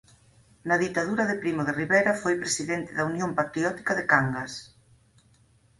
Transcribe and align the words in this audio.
Na 0.67 0.75
ditadura 0.83 1.23
de 1.27 1.35
Primo 1.43 1.61
de 1.65 1.73
Rivera 1.81 2.13
foi 2.21 2.33
presidente 2.43 2.91
da 2.97 3.07
Unión 3.11 3.31
Patriótica 3.39 3.91
de 3.95 4.07
Cangas. 4.11 4.53